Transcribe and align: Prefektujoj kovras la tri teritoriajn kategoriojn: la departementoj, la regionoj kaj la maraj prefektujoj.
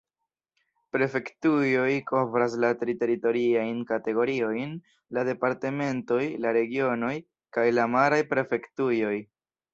Prefektujoj 0.95 1.91
kovras 2.11 2.55
la 2.65 2.71
tri 2.79 2.95
teritoriajn 3.03 3.83
kategoriojn: 3.91 4.73
la 5.19 5.27
departementoj, 5.29 6.19
la 6.47 6.55
regionoj 6.59 7.13
kaj 7.59 7.69
la 7.79 7.87
maraj 7.99 8.23
prefektujoj. 8.35 9.15